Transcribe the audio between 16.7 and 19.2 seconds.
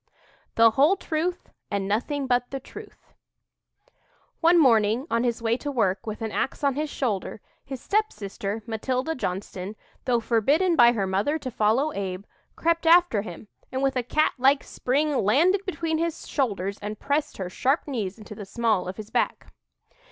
and pressed her sharp knees into the small of his